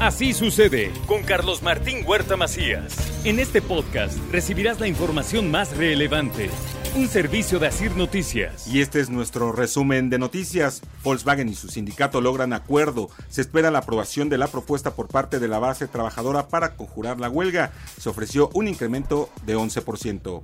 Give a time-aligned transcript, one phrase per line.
[0.00, 2.94] Así sucede con Carlos Martín Huerta Macías.
[3.24, 6.50] En este podcast recibirás la información más relevante.
[6.96, 8.66] Un servicio de Asir Noticias.
[8.66, 10.80] Y este es nuestro resumen de noticias.
[11.04, 13.10] Volkswagen y su sindicato logran acuerdo.
[13.28, 17.20] Se espera la aprobación de la propuesta por parte de la base trabajadora para conjurar
[17.20, 17.70] la huelga.
[18.00, 20.40] Se ofreció un incremento de 11%.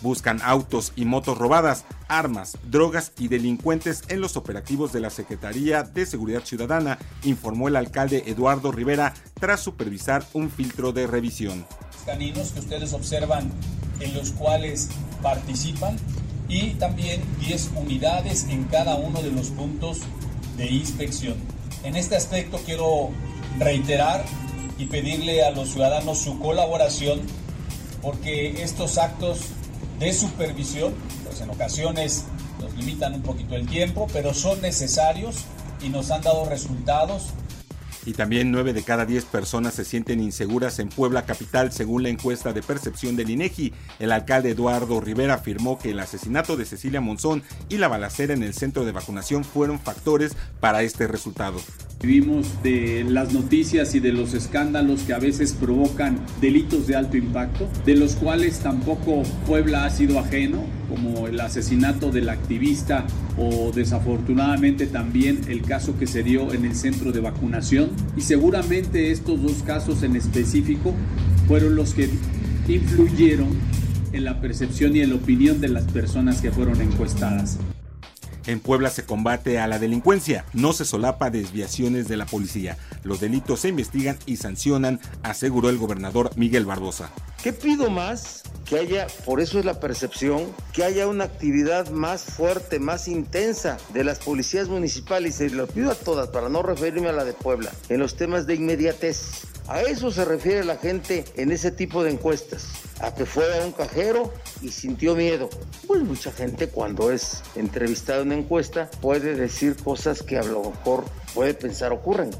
[0.00, 5.82] Buscan autos y motos robadas, armas, drogas y delincuentes en los operativos de la Secretaría
[5.82, 11.66] de Seguridad Ciudadana, informó el alcalde Eduardo Rivera tras supervisar un filtro de revisión.
[12.04, 13.50] Caninos que ustedes observan
[14.00, 14.88] en los cuales
[15.22, 15.96] participan
[16.48, 20.00] y también 10 unidades en cada uno de los puntos
[20.56, 21.36] de inspección.
[21.82, 23.10] En este aspecto quiero
[23.58, 24.24] reiterar
[24.78, 27.20] y pedirle a los ciudadanos su colaboración
[28.02, 29.40] porque estos actos
[29.98, 30.94] de supervisión,
[31.24, 32.24] pues en ocasiones
[32.60, 35.36] nos limitan un poquito el tiempo, pero son necesarios
[35.82, 37.30] y nos han dado resultados
[38.06, 42.08] y también 9 de cada 10 personas se sienten inseguras en Puebla capital según la
[42.08, 43.74] encuesta de percepción del INEGI.
[43.98, 48.44] El alcalde Eduardo Rivera afirmó que el asesinato de Cecilia Monzón y la balacera en
[48.44, 51.60] el centro de vacunación fueron factores para este resultado.
[52.02, 57.16] Vivimos de las noticias y de los escándalos que a veces provocan delitos de alto
[57.16, 63.06] impacto, de los cuales tampoco Puebla ha sido ajeno, como el asesinato del activista
[63.38, 67.90] o desafortunadamente también el caso que se dio en el centro de vacunación.
[68.14, 70.94] Y seguramente estos dos casos en específico
[71.48, 72.10] fueron los que
[72.68, 73.48] influyeron
[74.12, 77.58] en la percepción y en la opinión de las personas que fueron encuestadas.
[78.46, 82.76] En Puebla se combate a la delincuencia, no se solapa desviaciones de la policía.
[83.02, 87.10] Los delitos se investigan y sancionan, aseguró el gobernador Miguel Barbosa.
[87.42, 88.42] ¿Qué pido más?
[88.64, 93.78] Que haya, por eso es la percepción, que haya una actividad más fuerte, más intensa
[93.92, 97.32] de las policías municipales, y lo pido a todas para no referirme a la de
[97.32, 99.42] Puebla, en los temas de inmediatez.
[99.68, 102.68] A eso se refiere la gente en ese tipo de encuestas
[103.00, 105.50] a que fue a un cajero y sintió miedo.
[105.88, 110.70] Pues mucha gente cuando es entrevistada en una encuesta puede decir cosas que a lo
[110.70, 112.30] mejor puede pensar ocurren.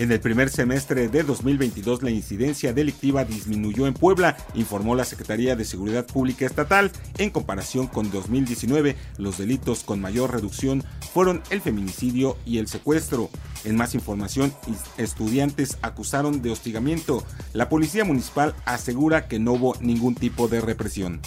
[0.00, 5.56] En el primer semestre de 2022 la incidencia delictiva disminuyó en Puebla, informó la Secretaría
[5.56, 6.90] de Seguridad Pública Estatal.
[7.18, 13.28] En comparación con 2019, los delitos con mayor reducción fueron el feminicidio y el secuestro.
[13.62, 14.54] En más información,
[14.96, 17.22] estudiantes acusaron de hostigamiento.
[17.52, 21.20] La Policía Municipal asegura que no hubo ningún tipo de represión.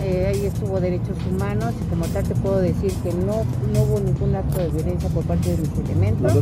[0.00, 4.00] Eh, ahí estuvo derechos humanos y como tal te puedo decir que no, no hubo
[4.00, 6.32] ningún acto de violencia por parte de mis elementos.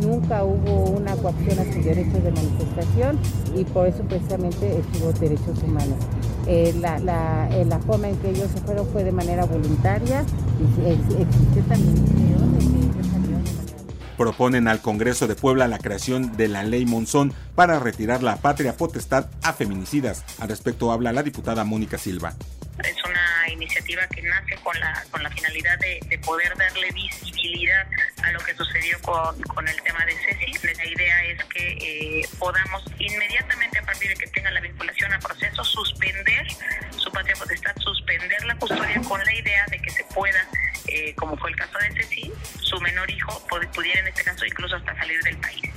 [0.00, 3.18] Nunca hubo una coacción a sus derechos de manifestación
[3.56, 5.98] y por eso precisamente estuvo derechos humanos.
[6.46, 10.24] Eh, la, la, eh, la, forma en que ellos se fueron fue de manera voluntaria
[10.58, 12.10] y existió también
[14.20, 18.76] proponen al Congreso de Puebla la creación de la ley Monzón para retirar la patria
[18.76, 20.24] potestad a feminicidas.
[20.38, 22.34] Al respecto habla la diputada Mónica Silva.
[23.48, 27.86] Iniciativa que nace con la, con la finalidad de, poder darle visibilidad
[28.22, 30.66] a lo que sucedió con, con el tema de Ceci.
[30.76, 35.20] La idea es que eh, podamos inmediatamente a partir de que tenga la vinculación al
[35.20, 36.46] proceso suspender
[36.96, 40.46] su patria potestad, suspender la custodia con la idea de que se pueda
[40.86, 44.76] eh, como fue el caso de Ceci, su menor hijo pudiera en este caso incluso
[44.76, 45.70] hasta salir del país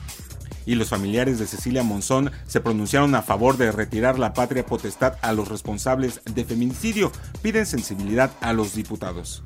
[0.65, 5.15] y los familiares de Cecilia Monzón se pronunciaron a favor de retirar la patria potestad
[5.21, 7.11] a los responsables de feminicidio.
[7.41, 9.43] Piden sensibilidad a los diputados.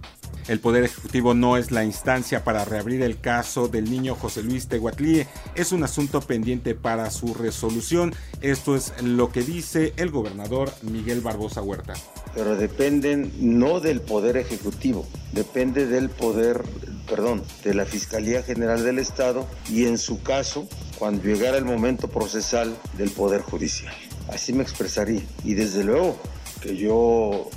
[0.47, 4.67] El Poder Ejecutivo no es la instancia para reabrir el caso del niño José Luis
[4.67, 5.27] Tehuatlie.
[5.55, 8.15] Es un asunto pendiente para su resolución.
[8.39, 11.95] Esto es lo que dice el gobernador Miguel Barbosa Huerta.
[12.33, 16.63] Pero dependen no del Poder Ejecutivo, depende del Poder,
[17.09, 22.07] perdón, de la Fiscalía General del Estado y en su caso, cuando llegara el momento
[22.07, 23.93] procesal del Poder Judicial.
[24.29, 25.21] Así me expresaría.
[25.43, 26.17] Y desde luego,
[26.61, 27.49] que yo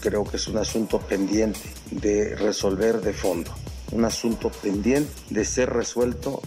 [0.00, 1.60] creo que es un asunto pendiente
[1.90, 3.52] de resolver de fondo,
[3.92, 6.40] un asunto pendiente de ser resuelto.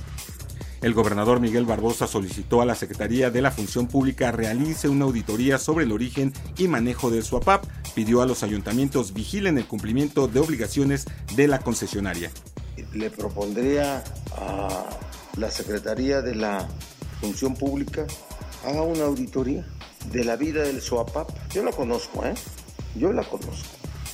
[0.81, 5.57] El gobernador Miguel Barbosa solicitó a la Secretaría de la Función Pública realice una auditoría
[5.57, 7.65] sobre el origen y manejo del SUAPAP.
[7.95, 11.06] Pidió a los ayuntamientos vigilen el cumplimiento de obligaciones
[11.36, 12.30] de la concesionaria.
[12.94, 14.03] Le propondría
[14.36, 14.96] a
[15.38, 16.68] la Secretaría de la
[17.22, 18.06] Función Pública
[18.66, 19.66] haga una auditoría
[20.12, 21.30] de la vida del SOAPAP.
[21.54, 22.34] Yo la conozco, ¿eh?
[22.95, 23.69] Yo la conozco.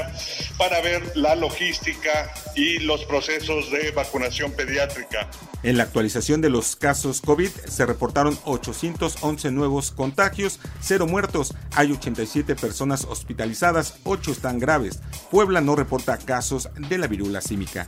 [0.58, 5.30] para ver la logística y los procesos de vacunación pediátrica.
[5.64, 11.94] En la actualización de los casos COVID se reportaron 811 nuevos contagios, 0 muertos, hay
[11.94, 15.00] 87 personas hospitalizadas, 8 están graves.
[15.32, 17.88] Puebla no reporta casos de la virula símica.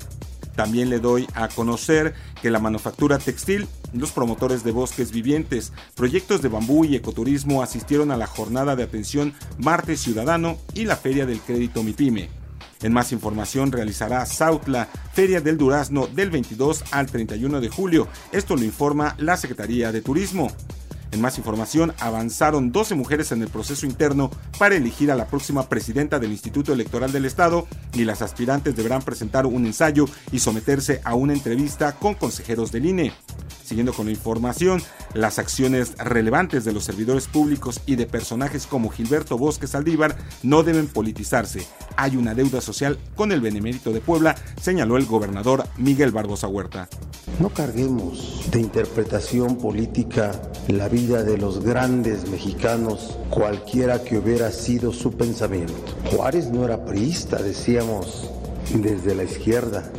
[0.56, 6.42] También le doy a conocer que la manufactura textil, los promotores de bosques vivientes, proyectos
[6.42, 11.26] de bambú y ecoturismo asistieron a la jornada de atención Martes Ciudadano y la Feria
[11.26, 12.30] del Crédito MIPYME.
[12.82, 18.08] En más información realizará Sautla Feria del Durazno del 22 al 31 de julio.
[18.32, 20.52] Esto lo informa la Secretaría de Turismo.
[21.16, 25.70] En más información, avanzaron 12 mujeres en el proceso interno para elegir a la próxima
[25.70, 31.00] presidenta del Instituto Electoral del Estado y las aspirantes deberán presentar un ensayo y someterse
[31.06, 33.14] a una entrevista con consejeros del INE.
[33.64, 34.84] Siguiendo con la información,
[35.14, 40.64] las acciones relevantes de los servidores públicos y de personajes como Gilberto Bosque Saldívar no
[40.64, 41.66] deben politizarse.
[41.96, 46.90] Hay una deuda social con el Benemérito de Puebla, señaló el gobernador Miguel Barbosa Huerta.
[47.40, 50.32] No carguemos de interpretación política
[50.70, 55.74] la vida de los grandes mexicanos, cualquiera que hubiera sido su pensamiento.
[56.12, 58.32] Juárez no era priista, decíamos,
[58.74, 59.92] desde la izquierda.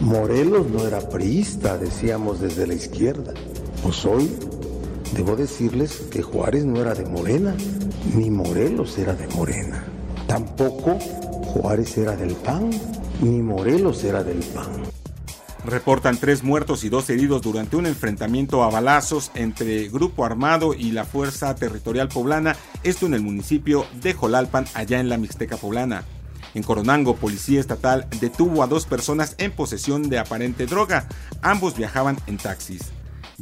[0.00, 3.32] Morelos no era priista, decíamos desde la izquierda.
[3.82, 4.30] Pues hoy
[5.16, 7.54] debo decirles que Juárez no era de Morena,
[8.14, 9.82] ni Morelos era de Morena.
[10.26, 10.98] Tampoco
[11.54, 12.70] Juárez era del PAN,
[13.22, 15.01] ni Morelos era del PAN.
[15.64, 20.90] Reportan tres muertos y dos heridos durante un enfrentamiento a balazos entre Grupo Armado y
[20.90, 26.02] la Fuerza Territorial Poblana, esto en el municipio de Jolalpan, allá en la Mixteca Poblana.
[26.54, 31.06] En Coronango, policía estatal detuvo a dos personas en posesión de aparente droga.
[31.42, 32.92] Ambos viajaban en taxis.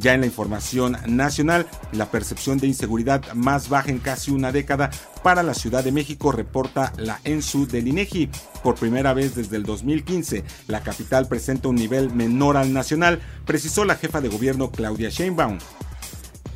[0.00, 4.88] Ya en la información nacional, la percepción de inseguridad más baja en casi una década
[5.22, 8.30] para la Ciudad de México, reporta la ENSU del INEGI.
[8.62, 13.84] Por primera vez desde el 2015, la capital presenta un nivel menor al nacional, precisó
[13.84, 15.58] la jefa de gobierno Claudia Sheinbaum.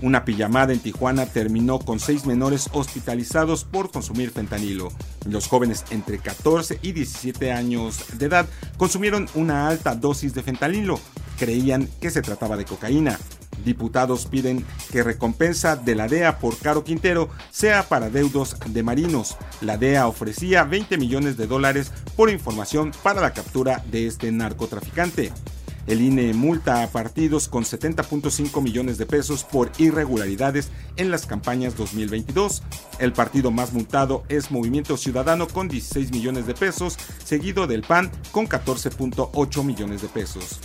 [0.00, 4.88] Una pijamada en Tijuana terminó con seis menores hospitalizados por consumir fentanilo.
[5.28, 8.46] Los jóvenes entre 14 y 17 años de edad
[8.78, 10.98] consumieron una alta dosis de fentanilo.
[11.38, 13.18] Creían que se trataba de cocaína.
[13.64, 19.36] Diputados piden que recompensa de la DEA por Caro Quintero sea para deudos de marinos.
[19.60, 25.32] La DEA ofrecía 20 millones de dólares por información para la captura de este narcotraficante.
[25.86, 31.76] El INE multa a partidos con 70.5 millones de pesos por irregularidades en las campañas
[31.76, 32.62] 2022.
[32.98, 38.10] El partido más multado es Movimiento Ciudadano con 16 millones de pesos, seguido del PAN
[38.32, 40.58] con 14.8 millones de pesos.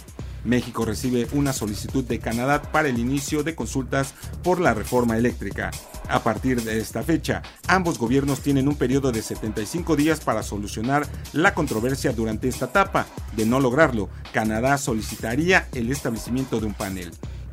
[0.43, 4.13] México recibe una solicitud de Canadá para el inicio de consultas
[4.43, 5.71] por la reforma eléctrica.
[6.07, 11.05] A partir de esta fecha, ambos gobiernos tienen un periodo de 75 días para solucionar
[11.33, 13.05] la controversia durante esta etapa.
[13.35, 17.11] De no lograrlo, Canadá solicitaría el establecimiento de un panel.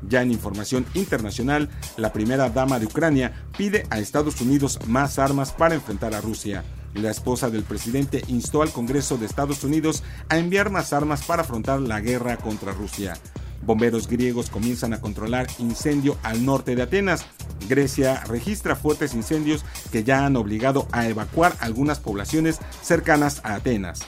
[0.09, 5.53] Ya en información internacional, la primera dama de Ucrania pide a Estados Unidos más armas
[5.53, 6.65] para enfrentar a Rusia.
[6.97, 11.43] La esposa del presidente instó al Congreso de Estados Unidos a enviar más armas para
[11.43, 13.19] afrontar la guerra contra Rusia.
[13.63, 17.27] Bomberos griegos comienzan a controlar incendio al norte de Atenas.
[17.69, 24.01] Grecia registra fuertes incendios que ya han obligado a evacuar algunas poblaciones cercanas a Atenas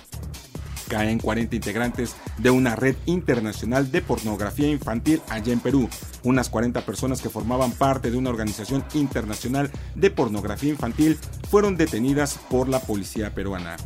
[0.89, 5.89] caen 40 integrantes de una red internacional de pornografía infantil allá en Perú.
[6.25, 11.19] Unas 40 personas que formaban parte de una organización internacional de pornografía infantil
[11.51, 13.77] fueron detenidas por la policía peruana.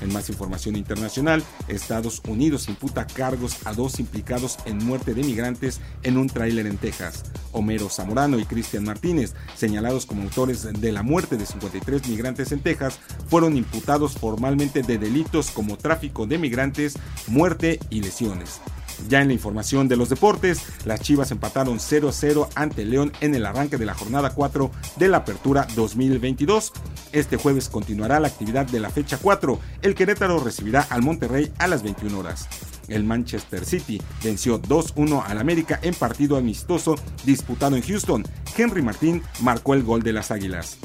[0.00, 5.80] En más información internacional, Estados Unidos imputa cargos a dos implicados en muerte de migrantes
[6.02, 7.24] en un tráiler en Texas.
[7.52, 12.60] Homero Zamorano y Cristian Martínez, señalados como autores de la muerte de 53 migrantes en
[12.60, 18.60] Texas, fueron imputados formalmente de delitos como tráfico de migrantes, muerte y lesiones.
[19.08, 23.46] Ya en la información de los deportes, las Chivas empataron 0-0 ante León en el
[23.46, 26.72] arranque de la jornada 4 de la Apertura 2022.
[27.12, 29.58] Este jueves continuará la actividad de la fecha 4.
[29.82, 32.48] El Querétaro recibirá al Monterrey a las 21 horas.
[32.88, 38.24] El Manchester City venció 2-1 al América en partido amistoso disputado en Houston.
[38.56, 40.78] Henry Martín marcó el gol de las Águilas.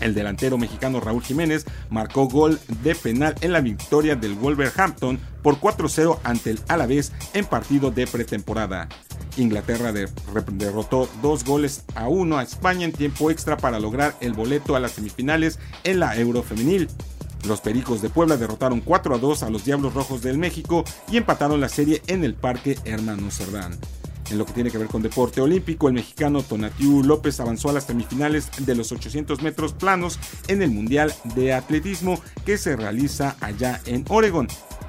[0.00, 5.60] El delantero mexicano Raúl Jiménez marcó gol de penal en la victoria del Wolverhampton por
[5.60, 8.88] 4-0 ante el Alavés en partido de pretemporada.
[9.36, 14.76] Inglaterra derrotó dos goles a uno a España en tiempo extra para lograr el boleto
[14.76, 16.88] a las semifinales en la Euro Femenil.
[17.46, 21.18] Los Pericos de Puebla derrotaron 4 a 2 a los Diablos Rojos del México y
[21.18, 23.76] empataron la serie en el Parque Hermano Cerdán.
[24.30, 27.72] En lo que tiene que ver con deporte olímpico, el mexicano Tonatiu López avanzó a
[27.72, 33.36] las semifinales de los 800 metros planos en el Mundial de Atletismo que se realiza
[33.40, 34.48] allá en Oregon.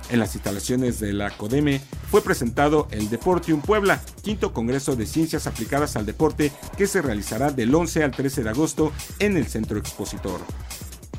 [0.10, 5.48] En las instalaciones de la CODEME fue presentado el Deportium Puebla, quinto Congreso de Ciencias
[5.48, 9.80] Aplicadas al Deporte que se realizará del 11 al 13 de agosto en el Centro
[9.80, 10.42] Expositor.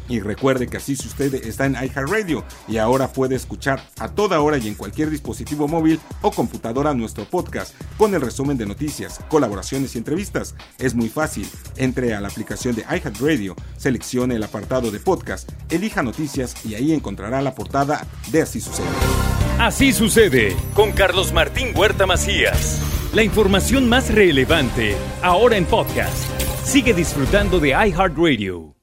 [0.09, 4.41] Y recuerde que así si usted está en iHeartRadio y ahora puede escuchar a toda
[4.41, 9.21] hora y en cualquier dispositivo móvil o computadora nuestro podcast con el resumen de noticias,
[9.29, 10.55] colaboraciones y entrevistas.
[10.79, 11.49] Es muy fácil.
[11.77, 16.93] Entre a la aplicación de iHeartRadio, seleccione el apartado de podcast, elija noticias y ahí
[16.93, 18.87] encontrará la portada de Así sucede.
[19.59, 22.81] Así sucede con Carlos Martín Huerta Macías.
[23.13, 26.31] La información más relevante ahora en podcast.
[26.65, 28.75] Sigue disfrutando de iHeartRadio.